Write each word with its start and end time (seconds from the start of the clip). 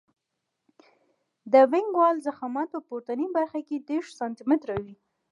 د 1.51 1.53
وینګ 1.71 1.89
وال 1.97 2.17
ضخامت 2.27 2.67
په 2.73 2.79
پورتنۍ 2.87 3.27
برخه 3.37 3.59
کې 3.67 3.75
دېرش 3.89 4.09
سانتي 4.19 4.43
متره 4.49 4.75
وي 4.83 4.95